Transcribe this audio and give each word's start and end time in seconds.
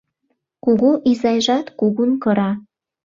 Кугу 0.63 0.91
изайжат 1.09 1.65
кугун 1.79 2.11
кыра 2.23 2.51